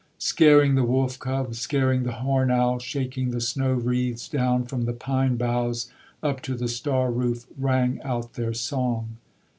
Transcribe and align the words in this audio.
Scaring 0.17 0.73
the 0.73 0.83
wolf 0.83 1.19
cub, 1.19 1.53
Scaring 1.53 2.01
the 2.01 2.11
horn 2.25 2.49
owl, 2.49 2.79
Shaking 2.79 3.29
the 3.29 3.39
snow 3.39 3.73
wreaths 3.73 4.27
Down 4.27 4.63
from 4.63 4.85
the 4.85 4.93
pine 4.93 5.35
boughs, 5.37 5.91
Up 6.23 6.41
to 6.41 6.55
the 6.55 6.67
star 6.67 7.11
roof 7.11 7.45
Rang 7.55 8.01
out 8.01 8.33
their 8.33 8.55
song. 8.55 9.17